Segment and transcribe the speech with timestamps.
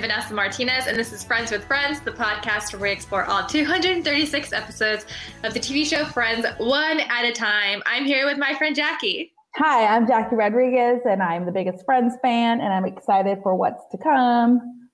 [0.00, 3.44] I'm Vanessa Martinez, and this is Friends with Friends, the podcast where we explore all
[3.44, 5.04] 236 episodes
[5.44, 7.82] of the TV show Friends one at a time.
[7.84, 9.34] I'm here with my friend Jackie.
[9.56, 13.82] Hi, I'm Jackie Rodriguez, and I'm the biggest Friends fan, and I'm excited for what's
[13.90, 14.88] to come.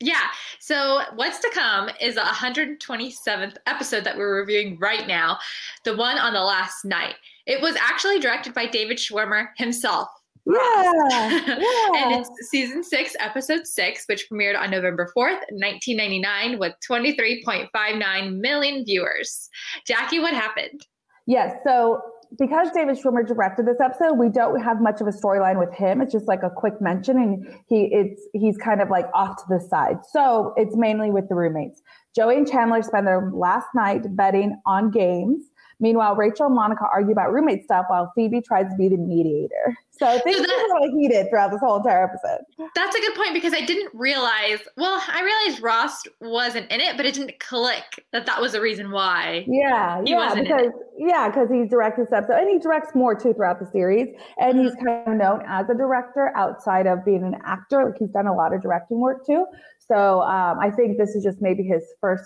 [0.00, 0.26] Yeah,
[0.58, 5.38] so what's to come is a 127th episode that we're reviewing right now,
[5.84, 7.14] the one on the last night.
[7.46, 10.08] It was actually directed by David Schwimmer himself.
[10.46, 10.92] Yeah,
[11.46, 11.90] yeah.
[11.96, 18.84] and it's season six, episode six, which premiered on November 4th, 1999, with 23.59 million
[18.84, 19.48] viewers.
[19.86, 20.86] Jackie, what happened?
[21.26, 22.00] Yes, so
[22.38, 26.00] because David Schwimmer directed this episode, we don't have much of a storyline with him.
[26.00, 29.42] It's just like a quick mention, and he it's he's kind of like off to
[29.48, 29.98] the side.
[30.10, 31.82] So it's mainly with the roommates.
[32.14, 35.44] Joey and Chandler spend their last night betting on games.
[35.80, 39.76] Meanwhile, Rachel and Monica argue about roommate stuff while Phoebe tries to be the mediator.
[39.90, 42.44] So things so that, really heated throughout this whole entire episode.
[42.74, 44.60] That's a good point because I didn't realize.
[44.78, 48.62] Well, I realized Ross wasn't in it, but it didn't click that that was the
[48.62, 49.44] reason why.
[49.46, 53.60] Yeah, yeah, because yeah, because he's directed this episode, and he directs more too throughout
[53.60, 54.64] the series, and mm-hmm.
[54.64, 57.84] he's kind of known as a director outside of being an actor.
[57.84, 59.44] Like he's done a lot of directing work too.
[59.78, 62.24] So um, I think this is just maybe his first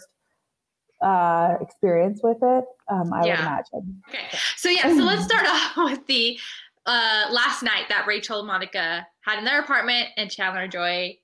[1.03, 2.65] uh, experience with it.
[2.91, 3.33] Um, I yeah.
[3.33, 4.03] would imagine.
[4.09, 6.39] Okay, so yeah, so let's start off with the
[6.87, 11.21] uh, last night that Rachel and Monica had in their apartment and Chandler and Joey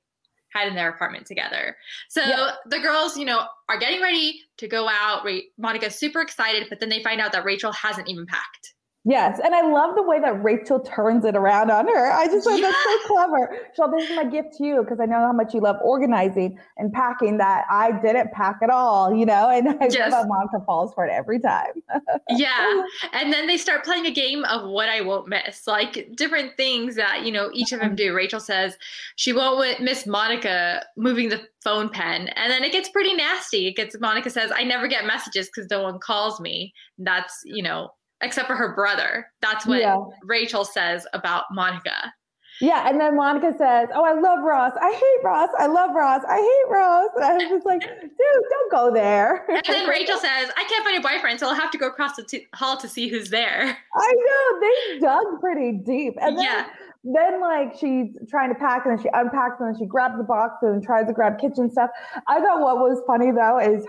[0.53, 1.77] had in their apartment together.
[2.09, 2.53] So yeah.
[2.67, 5.27] the girls, you know, are getting ready to go out.
[5.59, 8.75] Monica's super excited, but then they find out that Rachel hasn't even packed.
[9.05, 12.13] Yes, and I love the way that Rachel turns it around on her.
[12.13, 12.71] I just think yeah.
[12.71, 13.57] that's so clever.
[13.75, 16.59] So this is my gift to you because I know how much you love organizing
[16.77, 17.39] and packing.
[17.39, 20.13] That I didn't pack at all, you know, and I yes.
[20.13, 21.73] love Monica falls for it every time.
[22.29, 22.83] yeah,
[23.15, 26.95] and then they start playing a game of what I won't miss, like different things
[26.97, 27.97] that you know each of them mm-hmm.
[27.97, 28.15] do.
[28.15, 28.77] Rachel says
[29.17, 33.67] she won't miss Monica moving the phone pen, and then it gets pretty nasty.
[33.67, 36.75] It gets Monica says I never get messages because no one calls me.
[36.99, 39.27] That's you know except for her brother.
[39.41, 39.97] That's what yeah.
[40.25, 42.13] Rachel says about Monica.
[42.61, 44.73] Yeah, and then Monica says, "Oh, I love Ross.
[44.81, 45.49] I hate Ross.
[45.59, 46.23] I love Ross.
[46.29, 50.19] I hate Ross." And I was just like, "Dude, don't go there." And then Rachel
[50.19, 52.77] says, "I can't find a boyfriend, so I'll have to go across the t- hall
[52.77, 56.67] to see who's there." I know they dug pretty deep, and then, yeah.
[57.03, 60.25] Then, like, she's trying to pack, and then she unpacks, and then she grabs the
[60.25, 61.89] box and tries to grab kitchen stuff.
[62.27, 63.87] I thought what was funny though is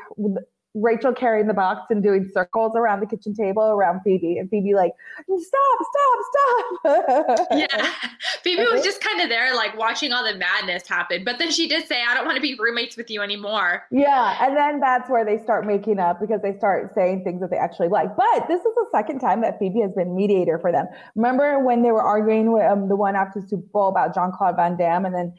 [0.73, 4.73] Rachel carrying the box and doing circles around the kitchen table around Phoebe, and Phoebe
[4.73, 4.93] like,
[5.25, 7.47] stop, stop, stop.
[7.51, 7.91] yeah,
[8.41, 11.25] Phoebe was just kind of there, like watching all the madness happen.
[11.25, 14.37] But then she did say, "I don't want to be roommates with you anymore." Yeah,
[14.41, 17.57] and then that's where they start making up because they start saying things that they
[17.57, 18.15] actually like.
[18.15, 20.87] But this is the second time that Phoebe has been mediator for them.
[21.15, 24.55] Remember when they were arguing with um, the one after Super Bowl about Jean Claude
[24.55, 25.33] Van Damme, and then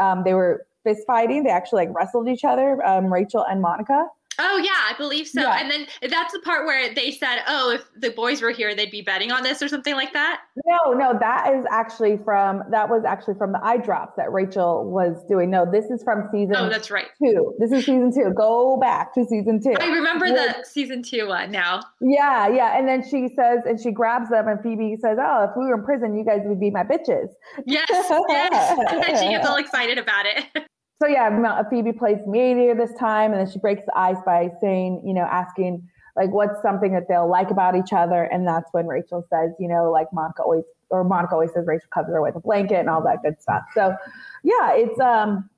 [0.00, 1.44] um, they were fist fighting.
[1.44, 4.06] They actually like wrestled each other, um, Rachel and Monica.
[4.38, 5.40] Oh yeah, I believe so.
[5.40, 5.58] Yeah.
[5.58, 8.90] And then that's the part where they said, "Oh, if the boys were here, they'd
[8.90, 12.88] be betting on this or something like that." No, no, that is actually from that
[12.88, 15.50] was actually from the eye drops that Rachel was doing.
[15.50, 16.54] No, this is from season.
[16.56, 17.08] Oh, that's right.
[17.22, 17.54] Two.
[17.58, 18.32] This is season two.
[18.32, 19.74] Go back to season two.
[19.80, 21.82] I remember the season two one now.
[22.00, 22.78] Yeah, yeah.
[22.78, 25.78] And then she says, and she grabs them, and Phoebe says, "Oh, if we were
[25.78, 27.28] in prison, you guys would be my bitches."
[27.66, 28.78] Yes, yes.
[28.88, 30.44] and she gets all excited about it.
[31.00, 35.02] so yeah, Phoebe plays mediator this time, and then she breaks the ice by saying,
[35.04, 38.86] you know, asking like what's something that they'll like about each other, and that's when
[38.86, 42.34] Rachel says, you know, like Monica always or Monica always says Rachel covers her with
[42.34, 43.62] a blanket and all that good stuff.
[43.74, 43.94] So
[44.42, 45.48] yeah, it's um,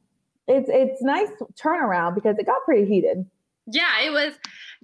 [0.46, 1.28] it's it's nice
[1.58, 3.24] turnaround because it got pretty heated.
[3.70, 4.34] Yeah, it was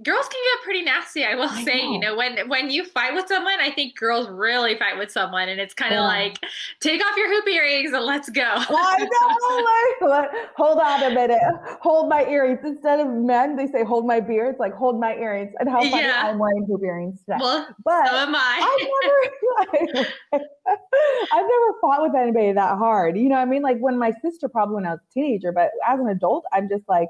[0.03, 1.93] girls can get pretty nasty i will I say know.
[1.93, 5.49] you know when when you fight with someone i think girls really fight with someone
[5.49, 6.07] and it's kind of yeah.
[6.07, 6.39] like
[6.81, 8.99] take off your hoop earrings and let's go i
[10.01, 11.41] know like, hold on a minute
[11.81, 15.15] hold my earrings instead of men they say hold my beard it's like hold my
[15.15, 16.25] earrings and how funny yeah.
[16.27, 20.09] i'm wearing hoop earrings today well but so am i I've never,
[21.33, 24.47] I've never fought with anybody that hard you know i mean like when my sister
[24.47, 27.09] probably when i was a teenager but as an adult i'm just like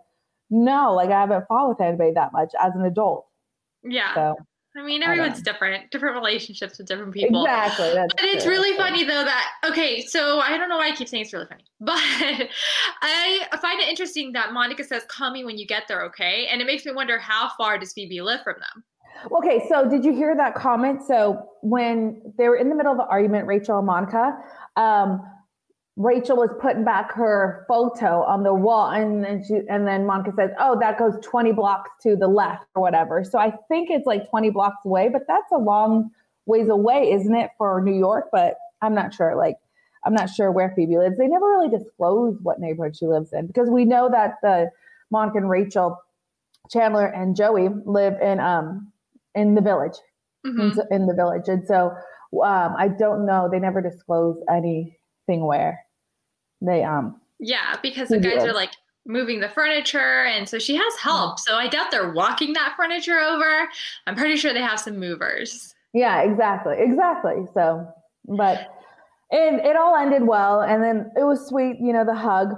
[0.50, 3.26] no, like I haven't fought with anybody that much as an adult.
[3.82, 4.14] Yeah.
[4.14, 4.36] So,
[4.76, 7.44] I mean, everyone's I different, different relationships with different people.
[7.44, 7.92] Exactly.
[7.94, 8.52] but it's true.
[8.52, 11.46] really funny though that, okay, so I don't know why I keep saying it's really
[11.46, 11.94] funny, but
[13.02, 16.46] I find it interesting that Monica says, call me when you get there, okay?
[16.50, 18.84] And it makes me wonder how far does Phoebe live from them?
[19.32, 21.02] Okay, so did you hear that comment?
[21.02, 24.36] So when they were in the middle of the argument, Rachel and Monica,
[24.76, 25.22] um,
[25.96, 30.32] Rachel was putting back her photo on the wall, and then she, and then Monica
[30.36, 34.06] says, "Oh, that goes 20 blocks to the left or whatever." So I think it's
[34.06, 36.10] like 20 blocks away, but that's a long
[36.44, 38.26] ways away, isn't it, for New York?
[38.30, 39.36] But I'm not sure.
[39.36, 39.56] Like,
[40.04, 41.16] I'm not sure where Phoebe lives.
[41.16, 44.70] They never really disclose what neighborhood she lives in because we know that the
[45.10, 45.98] Monica and Rachel,
[46.70, 48.92] Chandler and Joey live in um
[49.34, 49.96] in the village,
[50.46, 50.78] mm-hmm.
[50.78, 51.92] in, in, the village, and so
[52.44, 53.48] um, I don't know.
[53.50, 55.85] They never disclose anything where
[56.60, 57.20] they um.
[57.38, 58.70] Yeah, because the guys are like
[59.06, 61.38] moving the furniture and so she has help.
[61.38, 63.68] So i doubt they're walking that furniture over.
[64.06, 65.74] I'm pretty sure they have some movers.
[65.94, 67.44] Yeah exactly exactly.
[67.54, 67.86] So
[68.26, 68.68] but
[69.30, 72.54] it, it all ended well and then it was sweet you know the hug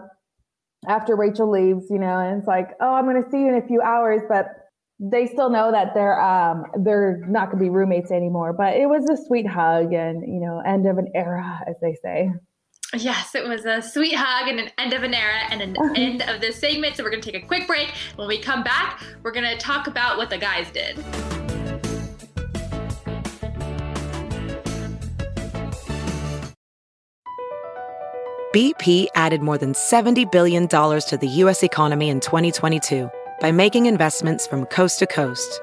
[0.87, 3.55] after rachel leaves you know and it's like oh i'm going to see you in
[3.55, 4.47] a few hours but
[5.01, 8.87] they still know that they're um they're not going to be roommates anymore but it
[8.87, 12.31] was a sweet hug and you know end of an era as they say
[12.97, 16.23] Yes, it was a sweet hug and an end of an era and an end
[16.23, 16.97] of this segment.
[16.97, 17.93] So we're going to take a quick break.
[18.17, 20.97] When we come back, we're going to talk about what the guys did.
[28.55, 31.63] BP added more than $70 billion to the U.S.
[31.63, 33.11] economy in 2022
[33.41, 35.61] by making investments from coast to coast.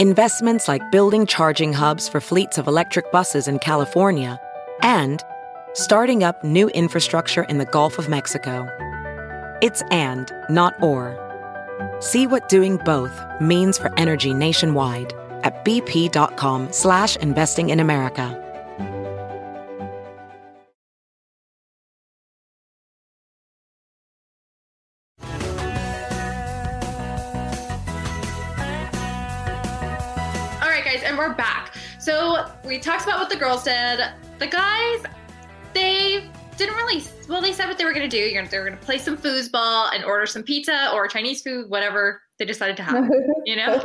[0.00, 4.40] Investments like building charging hubs for fleets of electric buses in California
[4.82, 5.22] and
[5.74, 8.68] starting up new infrastructure in the Gulf of Mexico.
[9.62, 11.18] It's and, not or.
[12.00, 18.38] See what doing both means for energy nationwide at bp.com slash investing in America.
[30.60, 31.74] All right, guys, and we're back.
[31.98, 34.00] So we talked about what the girls did.
[34.38, 35.02] The guys,
[35.82, 36.22] they
[36.56, 38.84] didn't really well they said what they were going to do they were going to
[38.84, 43.08] play some foosball and order some pizza or chinese food whatever they decided to have
[43.44, 43.72] you know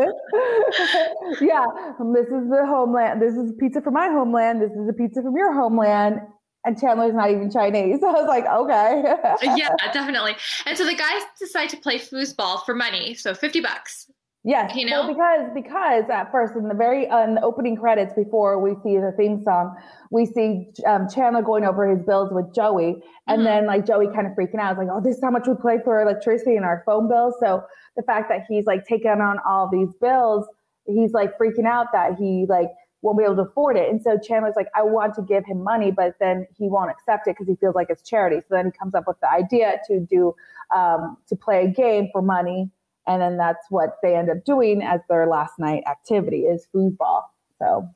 [1.41, 1.65] yeah
[2.13, 5.35] this is the homeland this is pizza from my homeland this is a pizza from
[5.35, 6.19] your homeland
[6.65, 8.03] and Chandler's not even Chinese.
[8.03, 9.55] I was like, okay.
[9.57, 10.35] yeah, definitely.
[10.65, 13.13] And so the guys decide to play foosball for money.
[13.13, 14.11] So 50 bucks.
[14.47, 17.75] Yes, you know, well, because because at first in the very uh, in the opening
[17.75, 19.75] credits before we see the theme song,
[20.09, 23.43] we see um, Chandler going over his bills with Joey, and mm-hmm.
[23.43, 25.83] then like Joey kind of freaking out, like, "Oh, this is how much we pay
[25.83, 27.61] for electricity and our phone bills." So
[27.97, 30.47] the fact that he's like taking on all these bills,
[30.85, 32.69] he's like freaking out that he like
[33.01, 33.89] won't be able to afford it.
[33.89, 37.27] And so Chandler's like, I want to give him money, but then he won't accept
[37.27, 38.37] it because he feels like it's charity.
[38.47, 40.33] So then he comes up with the idea to do
[40.73, 42.71] um, to play a game for money
[43.07, 47.23] and then that's what they end up doing as their last night activity is foosball.
[47.59, 47.89] So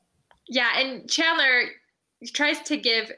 [0.48, 1.66] yeah, and Chandler
[2.32, 3.12] tries to give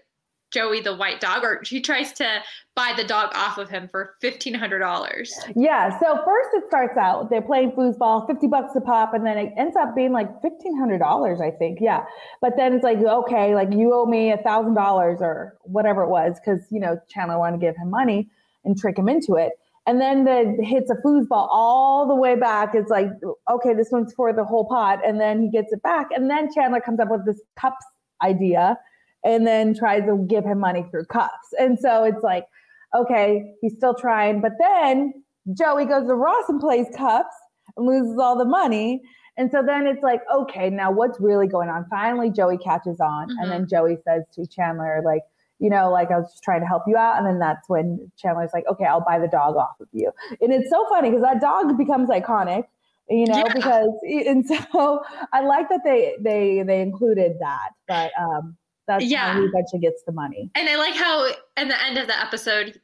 [0.55, 2.41] Joey the white dog, or he tries to
[2.76, 5.37] buy the dog off of him for fifteen hundred dollars.
[5.56, 5.99] Yeah.
[5.99, 9.52] So first it starts out they're playing foosball, fifty bucks a pop, and then it
[9.56, 11.79] ends up being like fifteen hundred dollars, I think.
[11.81, 12.05] Yeah.
[12.40, 16.08] But then it's like okay, like you owe me a thousand dollars or whatever it
[16.08, 18.29] was, because you know Chandler wanted to give him money
[18.64, 19.55] and trick him into it.
[19.87, 22.75] And then the hits a foosball all the way back.
[22.75, 23.09] It's like,
[23.51, 25.01] okay, this one's for the whole pot.
[25.07, 26.09] And then he gets it back.
[26.15, 27.85] And then Chandler comes up with this cups
[28.23, 28.79] idea
[29.25, 31.53] and then tries to give him money through cups.
[31.59, 32.47] And so it's like,
[32.95, 34.41] okay, he's still trying.
[34.41, 35.13] But then
[35.55, 37.35] Joey goes to Ross and plays cups
[37.77, 39.03] and loses all the money.
[39.37, 41.85] And so then it's like, okay, now what's really going on?
[41.91, 43.29] Finally, Joey catches on.
[43.29, 43.39] Mm-hmm.
[43.43, 45.23] And then Joey says to Chandler, like,
[45.58, 47.18] you know, like I was just trying to help you out.
[47.18, 50.11] And then that's when Chandler's like, okay, I'll buy the dog off of you.
[50.40, 52.64] And it's so funny because that dog becomes iconic,
[53.08, 53.54] you know, yeah.
[53.54, 55.00] because, and so
[55.32, 58.56] I like that they, they, they included that, but, um,
[58.87, 59.32] that's yeah.
[59.32, 60.50] how he eventually gets the money.
[60.54, 62.78] And I like how in the end of the episode,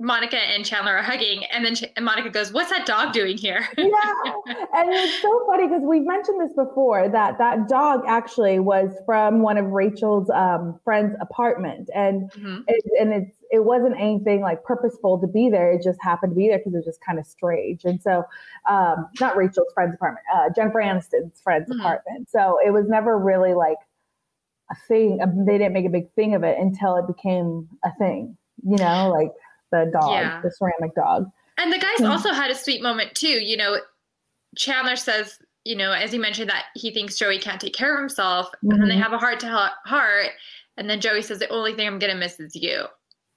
[0.00, 3.36] Monica and Chandler are hugging, and then Ch- and Monica goes, "What's that dog doing
[3.36, 4.12] here?" yeah,
[4.74, 9.42] and it's so funny because we've mentioned this before that that dog actually was from
[9.42, 12.60] one of Rachel's um, friend's apartment, and mm-hmm.
[12.66, 15.70] it, and it's it wasn't anything like purposeful to be there.
[15.72, 17.84] It just happened to be there because it was just kind of strange.
[17.84, 18.24] And so,
[18.68, 21.80] um, not Rachel's friend's apartment, uh, Jennifer Aniston's friend's mm-hmm.
[21.80, 22.30] apartment.
[22.30, 23.78] So it was never really like
[24.70, 25.18] a thing.
[25.46, 28.38] They didn't make a big thing of it until it became a thing.
[28.62, 29.32] You know, like
[29.70, 30.40] the dog, yeah.
[30.42, 31.26] the ceramic dog.
[31.58, 32.06] And the guys hmm.
[32.06, 33.28] also had a sweet moment too.
[33.28, 33.78] You know,
[34.56, 38.00] Chandler says, you know, as he mentioned that he thinks Joey can't take care of
[38.00, 38.72] himself, mm-hmm.
[38.72, 39.02] and then they mm-hmm.
[39.02, 40.30] have a heart to heart,
[40.76, 42.84] and then Joey says the only thing I'm gonna miss is you.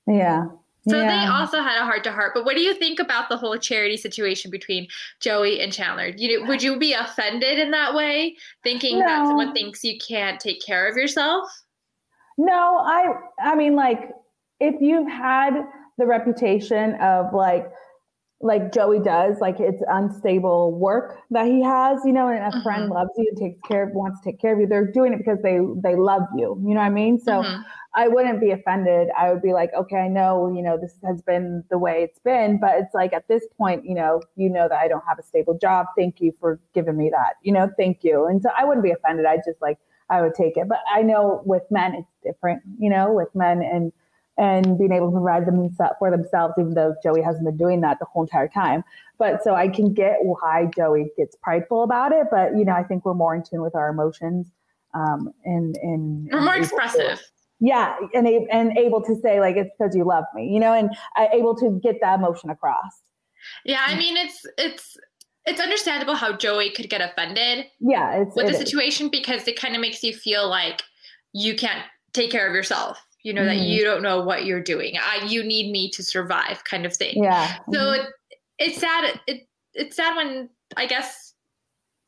[0.07, 0.45] Yeah.
[0.87, 1.25] So yeah.
[1.25, 2.33] they also had a heart to heart.
[2.33, 4.87] But what do you think about the whole charity situation between
[5.21, 6.07] Joey and Chandler?
[6.07, 9.05] You know, would you be offended in that way, thinking no.
[9.05, 11.49] that someone thinks you can't take care of yourself?
[12.37, 14.09] No, I I mean like
[14.63, 15.53] if you've had
[15.97, 17.67] the reputation of like
[18.41, 22.61] like Joey does, like it's unstable work that he has, you know, and a mm-hmm.
[22.61, 24.67] friend loves you and takes care of, wants to take care of you.
[24.67, 26.61] They're doing it because they they love you.
[26.61, 27.19] You know what I mean?
[27.19, 27.61] So mm-hmm.
[27.95, 29.07] I wouldn't be offended.
[29.17, 32.19] I would be like, okay, I know, you know, this has been the way it's
[32.19, 35.19] been, but it's like at this point, you know, you know that I don't have
[35.19, 35.85] a stable job.
[35.97, 37.35] Thank you for giving me that.
[37.43, 38.25] You know, thank you.
[38.25, 39.25] And so I wouldn't be offended.
[39.25, 39.77] I just like
[40.09, 40.67] I would take it.
[40.67, 43.93] But I know with men it's different, you know, with men and
[44.37, 47.99] and being able to provide them for themselves, even though Joey hasn't been doing that
[47.99, 48.83] the whole entire time.
[49.19, 52.83] But so I can get why Joey gets prideful about it, but you know, I
[52.83, 54.51] think we're more in tune with our emotions,
[54.93, 57.19] um, and and we're more expressive.
[57.19, 57.23] To,
[57.59, 60.89] yeah, and and able to say like it's because you love me, you know, and
[61.15, 63.01] uh, able to get that emotion across.
[63.65, 64.97] Yeah, I mean, it's it's
[65.45, 67.67] it's understandable how Joey could get offended.
[67.79, 69.11] Yeah, with the situation is.
[69.11, 70.81] because it kind of makes you feel like
[71.33, 73.57] you can't take care of yourself you know mm-hmm.
[73.57, 74.95] that you don't know what you're doing.
[74.97, 77.23] I, you need me to survive kind of thing.
[77.23, 77.57] Yeah.
[77.71, 78.01] So mm-hmm.
[78.01, 78.09] it,
[78.59, 81.33] it's sad it, it's sad when i guess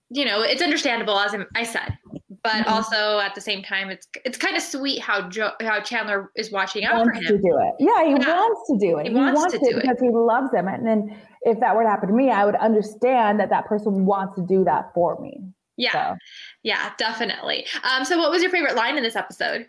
[0.09, 1.97] you know it's understandable as i said.
[2.43, 2.73] But mm-hmm.
[2.73, 6.51] also at the same time it's it's kind of sweet how jo- how chandler is
[6.51, 7.73] watching out for him to do it.
[7.79, 8.35] Yeah he yeah.
[8.35, 9.07] wants to do it.
[9.07, 9.81] He, he wants, wants, to do it.
[9.81, 10.67] because he loves him.
[10.67, 14.05] And then if that were to happen to me i would understand that that person
[14.05, 15.41] wants to do that for me.
[15.77, 15.91] Yeah.
[15.91, 16.17] So.
[16.61, 17.65] yeah definitely.
[17.83, 19.65] Um so what was your favorite line in this episode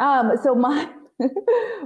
[0.00, 0.88] um, so mine,
[1.18, 1.30] mine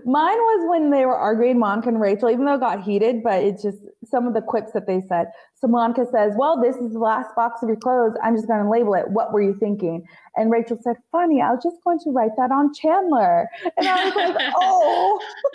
[0.05, 3.62] was when they were arguing, Monica and Rachel, even though it got heated, but it's
[3.62, 5.29] just some of the quips that they said.
[5.55, 8.17] So Monica says, Well, this is the last box of your clothes.
[8.23, 9.09] I'm just going to label it.
[9.11, 10.05] What were you thinking?
[10.37, 13.49] And Rachel said, Funny, I was just going to write that on Chandler.
[13.76, 15.21] And I was like, Oh,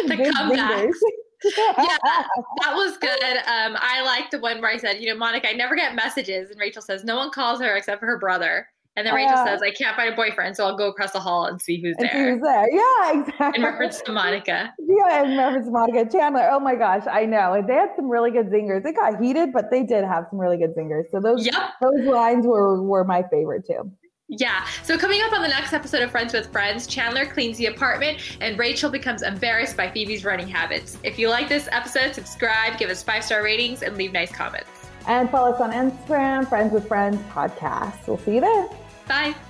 [0.00, 0.98] some the good
[1.44, 3.36] yeah, that was good.
[3.36, 6.50] Um, I like the one where I said, you know, Monica, I never get messages.
[6.50, 8.66] And Rachel says, no one calls her except for her brother.
[8.98, 11.20] And then Rachel uh, says, I can't find a boyfriend, so I'll go across the
[11.20, 12.10] hall and see who's there.
[12.10, 12.68] See who's there.
[12.68, 13.62] Yeah, exactly.
[13.62, 14.74] In reference to Monica.
[14.76, 16.10] Yeah, in reference to Monica.
[16.10, 17.52] Chandler, oh my gosh, I know.
[17.52, 18.84] And they had some really good zingers.
[18.84, 21.04] It got heated, but they did have some really good zingers.
[21.12, 21.74] So those, yep.
[21.80, 23.88] those lines were, were my favorite too.
[24.30, 24.66] Yeah.
[24.82, 28.18] So coming up on the next episode of Friends with Friends, Chandler cleans the apartment
[28.40, 30.98] and Rachel becomes embarrassed by Phoebe's running habits.
[31.04, 34.68] If you like this episode, subscribe, give us five star ratings, and leave nice comments.
[35.06, 38.08] And follow us on Instagram, Friends with Friends Podcast.
[38.08, 38.68] We'll see you there.
[39.08, 39.47] Bye.